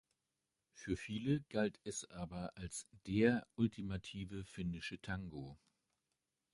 Für 0.73 0.97
viele 0.97 1.41
galt 1.41 1.79
es 1.83 2.09
aber 2.09 2.57
als 2.57 2.87
„der“ 3.05 3.45
ultimative 3.55 4.43
finnische 4.45 4.99
Tango. 4.99 5.59